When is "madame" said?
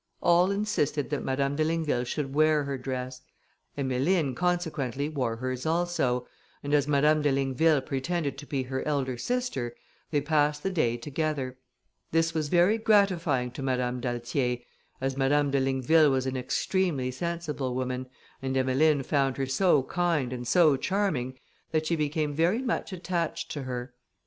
1.23-1.55, 6.87-7.21, 13.61-14.01, 15.17-15.51